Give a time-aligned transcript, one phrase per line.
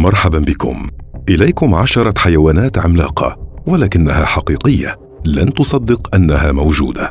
[0.00, 0.86] مرحبا بكم.
[1.28, 7.10] إليكم عشرة حيوانات عملاقة ولكنها حقيقية لن تصدق أنها موجودة.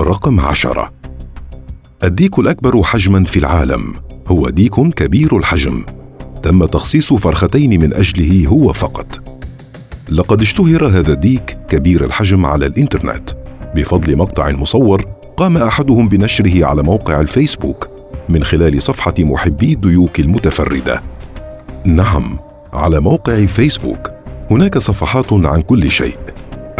[0.00, 0.92] رقم عشرة.
[2.04, 3.94] الديك الأكبر حجما في العالم.
[4.28, 5.84] هو ديك كبير الحجم.
[6.42, 9.20] تم تخصيص فرختين من أجله هو فقط.
[10.08, 13.30] لقد اشتهر هذا الديك كبير الحجم على الإنترنت.
[13.74, 15.04] بفضل مقطع مصور
[15.36, 17.88] قام أحدهم بنشره على موقع الفيسبوك
[18.28, 21.11] من خلال صفحة محبي الديوك المتفردة.
[21.84, 22.38] نعم
[22.72, 24.10] على موقع فيسبوك
[24.50, 26.16] هناك صفحات عن كل شيء.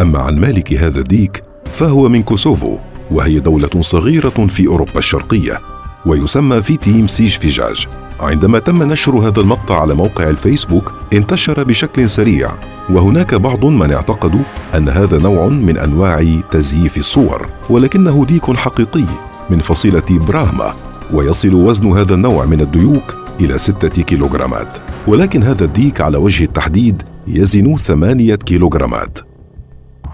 [0.00, 1.42] أما عن مالك هذا الديك
[1.72, 2.78] فهو من كوسوفو
[3.10, 5.60] وهي دولة صغيرة في أوروبا الشرقية
[6.06, 7.86] ويسمى في تيم سيج فيجاج.
[8.20, 12.50] عندما تم نشر هذا المقطع على موقع الفيسبوك انتشر بشكل سريع
[12.90, 14.42] وهناك بعض من اعتقدوا
[14.74, 17.48] أن هذا نوع من أنواع تزييف الصور.
[17.70, 19.06] ولكنه ديك حقيقي
[19.50, 20.74] من فصيلة براهما
[21.12, 24.78] ويصل وزن هذا النوع من الديوك إلى ستة كيلوغرامات.
[25.06, 29.18] ولكن هذا الديك على وجه التحديد يزن ثمانية كيلوغرامات.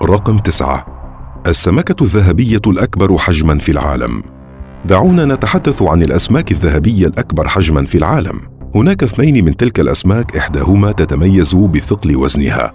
[0.02, 0.86] رقم تسعة.
[1.46, 4.22] السمكة الذهبية الأكبر حجما في العالم.
[4.84, 8.40] دعونا نتحدث عن الأسماك الذهبية الأكبر حجما في العالم.
[8.74, 12.72] هناك اثنين من تلك الأسماك إحداهما تتميز بثقل وزنها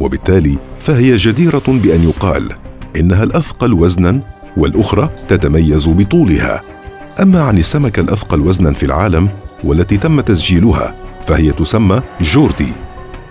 [0.00, 2.52] وبالتالي فهي جديرة بأن يقال
[2.96, 4.20] إنها الأثقل وزنا
[4.56, 6.62] والأخرى تتميز بطولها.
[7.22, 9.28] أما عن السمكة الأثقل وزنا في العالم
[9.64, 12.72] والتي تم تسجيلها فهي تسمى جوردي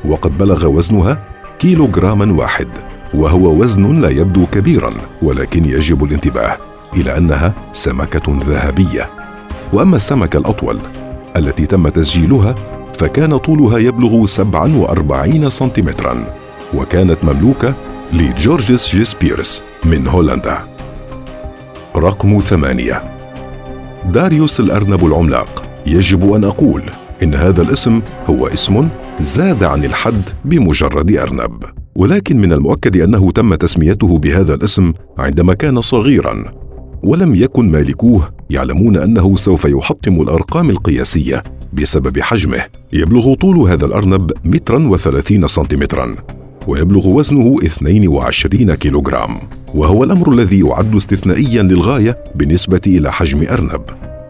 [0.05, 1.21] وقد بلغ وزنها
[1.59, 2.67] كيلوغراما واحد
[3.13, 6.57] وهو وزن لا يبدو كبيرا ولكن يجب الانتباه
[6.95, 9.09] إلى أنها سمكة ذهبية.
[9.73, 10.79] وأما السمكه الأطول
[11.37, 12.55] التي تم تسجيلها
[12.93, 16.25] فكان طولها يبلغ 47 سنتيمترا
[16.73, 17.73] وكانت مملوكة
[18.13, 20.57] لجورجس جيسبيرس من هولندا.
[21.95, 23.03] رقم ثمانية.
[24.05, 25.63] داريوس الأرنب العملاق.
[25.87, 26.83] يجب أن أقول
[27.23, 28.87] إن هذا الاسم هو اسم
[29.19, 31.63] زاد عن الحد بمجرد أرنب.
[31.95, 36.45] ولكن من المؤكد أنه تم تسميته بهذا الاسم عندما كان صغيرا.
[37.03, 41.43] ولم يكن مالكوه يعلمون أنه سوف يحطم الأرقام القياسية
[41.73, 42.61] بسبب حجمه.
[42.93, 46.15] يبلغ طول هذا الأرنب مترا وثلاثين سنتيمترا.
[46.67, 49.37] ويبلغ وزنه 22 كيلوغرام.
[49.75, 53.81] وهو الأمر الذي يعد استثنائيا للغاية بالنسبة إلى حجم أرنب.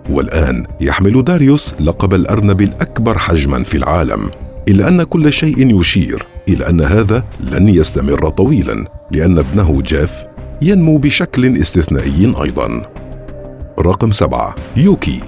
[0.10, 4.32] والآن يحمل داريوس لقب الأرنب الأكبر حجما في العالم.
[4.68, 10.12] إلا أن كل شيء يشير إلى أن هذا لن يستمر طويلا لأن ابنه جيف
[10.62, 12.82] ينمو بشكل استثنائي أيضا.
[13.80, 15.20] رقم سبعة يوكي.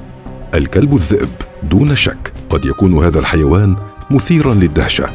[0.56, 1.30] الكلب الذئب
[1.64, 3.76] دون شك قد يكون هذا الحيوان
[4.12, 5.10] مثيرا للدهشة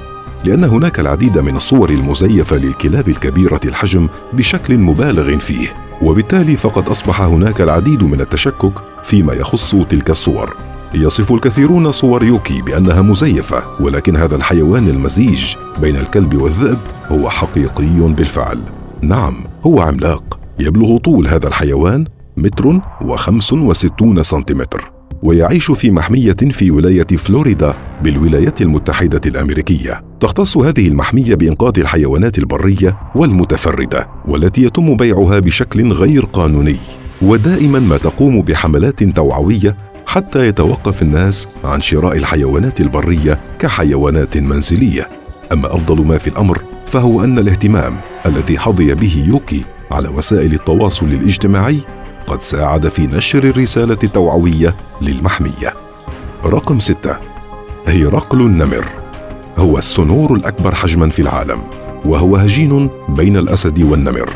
[0.44, 5.68] لأن هناك العديد من الصور المزيفة للكلاب الكبيرة الحجم بشكل مبالغ فيه.
[6.02, 10.56] وبالتالي فقد أصبح هناك العديد من التشكك فيما يخص تلك الصور.
[10.94, 18.14] يصف الكثيرون صور يوكي بأنها مزيفة ولكن هذا الحيوان المزيج بين الكلب والذئب هو حقيقي
[18.14, 18.58] بالفعل.
[19.02, 19.34] نعم
[19.66, 20.38] هو عملاق.
[20.58, 22.04] يبلغ طول هذا الحيوان
[22.36, 24.92] متر وخمس وستون سنتيمتر
[25.22, 30.04] ويعيش في محمية في ولاية فلوريدا بالولايات المتحدة الأمريكية.
[30.20, 36.76] تختص هذه المحمية بإنقاذ الحيوانات البرية والمتفردة والتي يتم بيعها بشكل غير قانوني.
[37.22, 39.76] ودائما ما تقوم بحملات توعوية
[40.06, 45.08] حتى يتوقف الناس عن شراء الحيوانات البرية كحيوانات منزلية.
[45.52, 47.96] أما أفضل ما في الأمر فهو أن الاهتمام
[48.26, 51.78] الذي حظي به يوكي على وسائل التواصل الاجتماعي
[52.26, 55.74] قد ساعد في نشر الرسالة التوعوية للمحمية.
[56.44, 57.31] رقم ستة
[57.87, 58.84] هرقل النمر.
[59.59, 61.59] هو السنور الأكبر حجما في العالم
[62.04, 64.31] وهو هجين بين الأسد والنمر.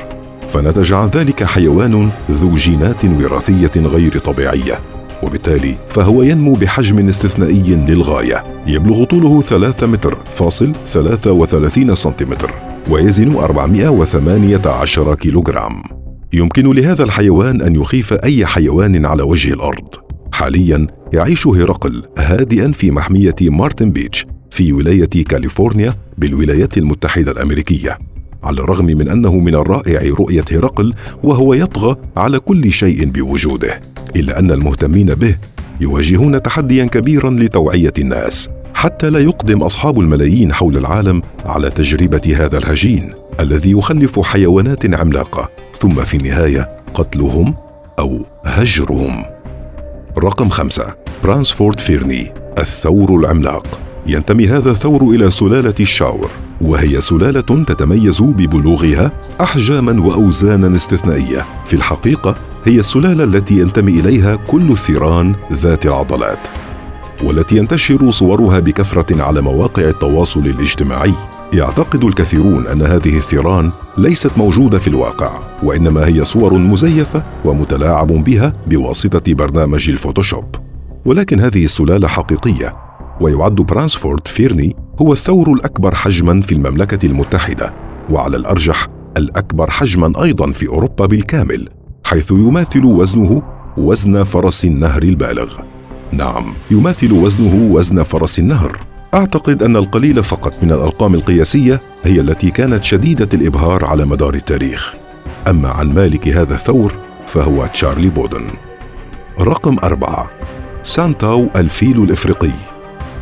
[0.49, 4.81] فنتج عن ذلك حيوان ذو جينات وراثية غير طبيعية
[5.23, 8.45] وبالتالي فهو ينمو بحجم استثنائي للغاية.
[8.67, 12.51] يبلغ طوله 3 متر فاصل 33 سنتيمتر
[12.91, 15.83] ويزن 418 كيلوغرام.
[16.33, 20.06] يمكن لهذا الحيوان أن يخيف أي حيوان على وجه الأرض.
[20.37, 27.99] حاليا يعيش هرقل هادئا في محمية ميرتل بيتش في ولاية كاليفورنيا بالولايات المتحدة الأمريكية
[28.43, 33.81] على الرغم من أنه من الرائع رؤية هرقل وهو يطغى على كل شيء بوجوده
[34.17, 35.37] إلا أن المهتمين به
[35.81, 42.59] يواجهون تحديا كبيرا لتوعية الناس حتى لا يقدم أصحاب الملايين حول العالم على تجربة هذا
[42.59, 47.55] الهجين الذي يخلف حيوانات عملاقة ثم في النهاية قتلهم
[47.99, 49.36] أو هجرهم.
[50.19, 53.79] رقم خمسة برانسفورد فيرني الثور العملاق.
[54.07, 56.31] ينتمي هذا الثور إلى سلالة الشاروليه
[56.61, 61.45] وهي سلالة تتميز ببلوغها احجاما واوزانا استثنائية.
[61.65, 66.49] في الحقيقة هي السلالة التي ينتمي إليها كل الثيران ذات العضلات
[67.25, 71.15] والتي ينتشر صورها بكثرة على مواقع التواصل الاجتماعي.
[71.53, 78.53] يعتقد الكثيرون أن هذه الثيران ليست موجودة في الواقع وإنما هي صور مزيفة ومتلاعب بها
[78.67, 80.45] بواسطة برنامج الفوتوشوب.
[81.05, 82.73] ولكن هذه السلالة حقيقية
[83.21, 87.75] ويعد برانسفورد فيرني هو الثور الأكبر حجما في المملكة المتحدة
[88.11, 91.69] وعلى الأرجح الأكبر حجما أيضا في أوروبا بالكامل
[92.05, 93.43] حيث يماثل وزنه
[93.77, 95.53] وزن فرس النهر البالغ.
[96.13, 98.96] نعم يماثل وزنه وزن فرس النهر.
[99.17, 104.95] أعتقد أن القليل فقط من الأرقام القياسية هي التي كانت شديدة الإبهار على مدار التاريخ.
[105.49, 106.95] أما عن مالك هذا الثور
[107.27, 108.45] فهو تشارلي بودن.
[109.41, 110.31] رقم أربعة.
[110.83, 112.51] ساتاو الفيل الإفريقي.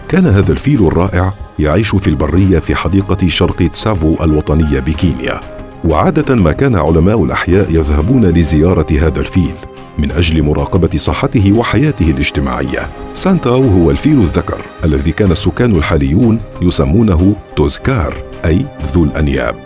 [0.08, 5.40] كان هذا الفيل الرائع يعيش في البرية في حديقة شرق تسافو الوطنية بكينيا.
[5.84, 9.54] وعادة ما كان علماء الأحياء يذهبون لزيارة هذا الفيل.
[9.98, 12.90] من أجل مراقبة صحته وحياته الاجتماعية.
[13.14, 18.14] سانتاو هو الفيل الذكر الذي كان السكان الحاليون يسمونه Tusker
[18.44, 19.56] أي ذو الأنياب.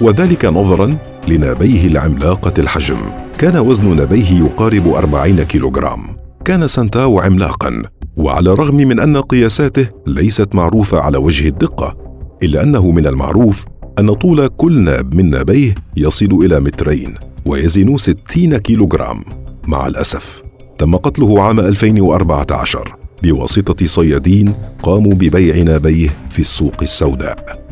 [0.00, 0.98] وذلك نظرا
[1.28, 2.98] لنابيه العملاقة الحجم.
[3.38, 6.16] كان وزن نابيه يقارب 40 كيلوغرام.
[6.44, 7.82] كان سانتاو عملاقا
[8.16, 11.96] وعلى الرغم من أن قياساته ليست معروفة على وجه الدقة
[12.42, 13.64] إلا أنه من المعروف
[13.98, 17.14] أن طول كل ناب من نابيه يصل إلى مترين
[17.46, 19.24] ويزن 60 كيلوغرام
[19.68, 20.42] مع الأسف.
[20.78, 27.64] تم قتله عام 2014 بواسطة صيادين قاموا ببيع نابيه في السوق السوداء.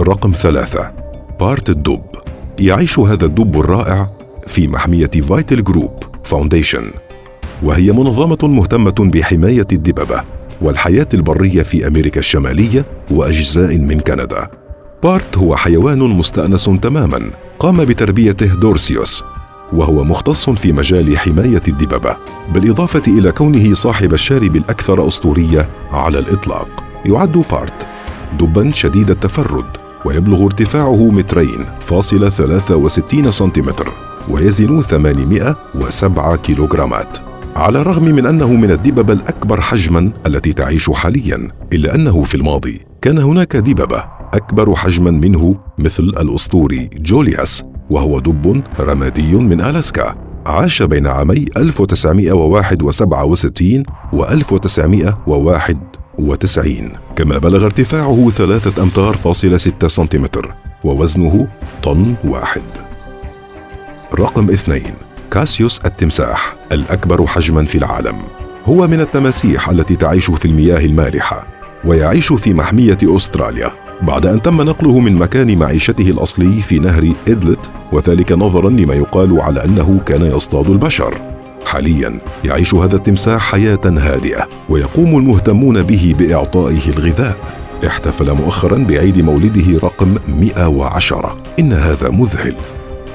[0.00, 0.92] رقم ثلاثة.
[1.40, 2.02] بارت الدب.
[2.60, 4.10] يعيش هذا الدب الرائع
[4.46, 5.92] في محمية Vital Ground
[6.24, 6.90] Foundation.
[7.62, 10.22] وهي منظمة مهتمة بحماية الدببة
[10.60, 14.50] والحياة البرية في أمريكا الشمالية وأجزاء من كندا.
[15.02, 17.30] بارت هو حيوان مستأنس تماما.
[17.58, 19.24] قام بتربيته دوغ سيوس
[19.72, 22.16] وهو مختص في مجال حماية الدببه
[22.54, 26.68] بالإضافة إلى كونه صاحب الشارب الأكثر أسطورية على الإطلاق.
[27.06, 27.86] يعد بارت
[28.38, 29.64] دبا شديد التفرد
[30.04, 33.92] ويبلغ ارتفاعه مترين فاصل 63 سنتيمتر
[34.28, 37.18] ويزن 807 كيلوغرامات.
[37.56, 42.80] على الرغم من أنه من الدببه الأكبر حجما التي تعيش حاليا إلا أنه في الماضي
[43.02, 47.64] كان هناك دببه أكبر حجما منه مثل الأسطوري جولياس.
[47.90, 50.14] وهو دب رمادي من ألاسكا.
[50.46, 53.82] عاش بين عامي 1961
[54.12, 60.54] و 1991 كما بلغ ارتفاعه ثلاثة أمتار فاصلة ستة سنتيمتر
[60.84, 61.46] ووزنه
[61.82, 62.62] طن واحد.
[64.18, 64.94] رقم اثنين
[65.30, 68.16] كاسيوس التمساح الأكبر حجما في العالم.
[68.66, 71.46] هو من التماسيح التي تعيش في المياه المالحة
[71.84, 73.72] ويعيش في محمية أستراليا.
[74.02, 79.40] بعد أن تم نقله من مكان معيشته الأصلي في نهر إدلت وذلك نظرا لما يقال
[79.40, 81.20] على أنه كان يصطاد البشر.
[81.64, 87.36] حاليا يعيش هذا التمساح حياة هادئة ويقوم المهتمون به بإعطائه الغذاء.
[87.86, 92.54] احتفل مؤخرا بعيد مولده رقم 110 إن هذا مذهل.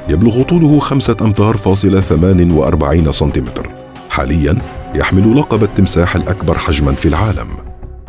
[0.10, 3.70] يبلغ طوله خمسة أمتار فاصلة ثمان وأربعين سنتيمتر.
[4.10, 4.58] حاليا
[4.96, 7.48] يحمل لقب التمساح الأكبر حجما في العالم.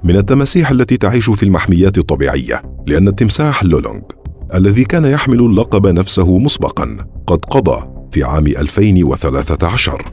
[0.04, 4.02] من التماسيح التي تعيش في المحميات الطبيعية لأن التمساح لولونغ
[4.54, 6.96] الذي كان يحمل اللقب نفسه مسبقا
[7.26, 10.12] قد قضى في عام 2013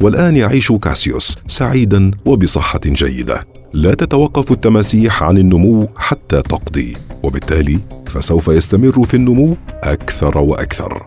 [0.00, 3.40] والآن يعيش كاسيوس سعيدا وبصحة جيدة.
[3.72, 11.06] لا تتوقف التماسيح عن النمو حتى تقضي وبالتالي فسوف يستمر في النمو أكثر وأكثر.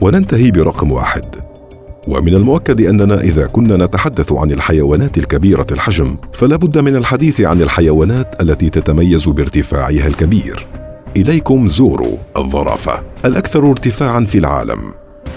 [0.00, 1.51] وننتهي برقم واحد.
[2.08, 7.62] ومن المؤكد أننا إذا كنا نتحدث عن الحيوانات الكبيرة الحجم فلا بد من الحديث عن
[7.62, 10.66] الحيوانات التي تتميز بارتفاعها الكبير.
[11.16, 14.78] إليكم زورو الظرافة الأكثر ارتفاعا في العالم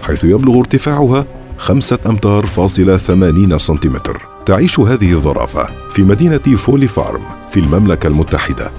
[0.03, 1.25] حيث يبلغ ارتفاعها
[1.57, 4.21] خمسة أمتار فاصلة ثمانين سنتيمتر.
[4.45, 8.71] تعيش هذه الظرافة في مدينة فولي فارم في المملكة المتحدة.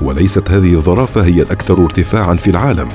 [0.00, 2.88] وليست هذه الظرافة هي الأكثر ارتفاعا في العالم.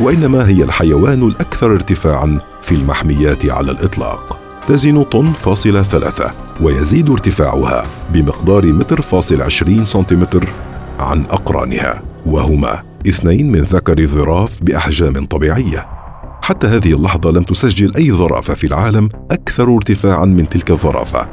[0.00, 4.38] وإنما هي الحيوان الأكثر ارتفاعا في المحميات على الإطلاق.
[4.66, 10.48] تزن طن فاصلة ثلاثة ويزيد ارتفاعها بمقدار متر فاصل عشرين سنتيمتر
[11.00, 15.86] عن أقرانها وهما اثنين من ذكر الظراف بأحجام طبيعية.
[16.42, 21.28] حتى هذه اللحظة لم تسجل أي ظرافة في العالم أكثر ارتفاعا من تلك الظرافة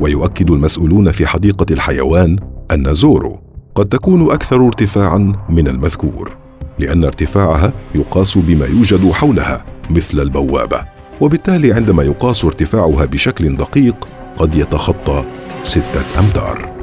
[0.00, 2.36] ويؤكد المسؤولون في حديقة الحيوان
[2.72, 3.40] أن زورو
[3.74, 6.47] قد تكون أكثر ارتفاعا من المذكور.
[6.78, 10.80] لأن ارتفاعها يقاس بما يوجد حولها مثل البوابة.
[11.20, 15.24] وبالتالي عندما يقاس ارتفاعها بشكل دقيق قد يتخطى
[15.64, 16.77] ستة أمتار.